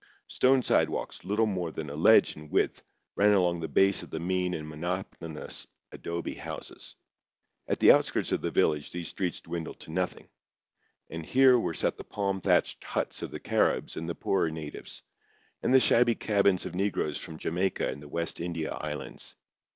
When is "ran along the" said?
3.15-3.67